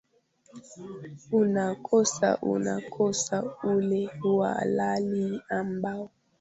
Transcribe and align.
unakosa 1.31 2.37
unakosa 2.41 3.43
ule 3.63 4.09
uhalali 4.23 5.41
ambao 5.49 6.09